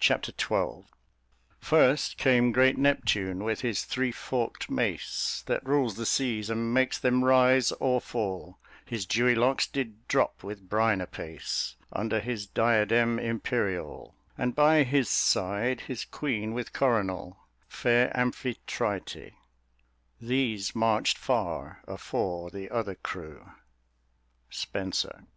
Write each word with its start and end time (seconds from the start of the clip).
Chapter 0.00 0.32
XII 0.36 0.86
First 1.60 2.16
came 2.18 2.50
great 2.50 2.76
Neptune, 2.76 3.44
with 3.44 3.60
his 3.60 3.84
three 3.84 4.10
forkt 4.10 4.68
mace, 4.68 5.44
That 5.46 5.64
rules 5.64 5.94
the 5.94 6.04
seas, 6.04 6.50
and 6.50 6.74
makes 6.74 6.98
them 6.98 7.24
rise 7.24 7.70
or 7.78 8.00
fall: 8.00 8.58
His 8.84 9.06
dewy 9.06 9.36
locks 9.36 9.68
did 9.68 10.08
drop 10.08 10.42
with 10.42 10.68
brine 10.68 11.00
apace 11.00 11.76
Under 11.92 12.18
his 12.18 12.48
diademe 12.48 13.20
imperiall: 13.22 14.14
And 14.36 14.56
by 14.56 14.82
his 14.82 15.08
side 15.08 15.82
his 15.82 16.06
queene 16.06 16.54
with 16.54 16.72
coronall, 16.72 17.36
Fair 17.68 18.10
Amphitrite 18.16 19.32
These 20.20 20.74
marched 20.74 21.16
farre 21.18 21.84
afore 21.86 22.50
the 22.50 22.68
other 22.68 22.96
crew. 22.96 23.48
SPENSER. 24.50 25.28